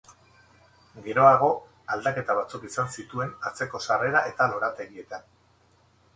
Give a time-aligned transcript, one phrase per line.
[1.07, 1.49] Geroago,
[1.97, 5.31] aldaketa batzuk izan zituen atzeko sarrera eta lorategietan.